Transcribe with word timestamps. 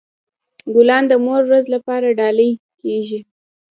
ګلان 0.73 1.03
د 1.07 1.13
مور 1.23 1.41
ورځ 1.49 1.65
لپاره 1.75 2.15
ډالۍ 2.19 2.51
کیږي. 2.81 3.19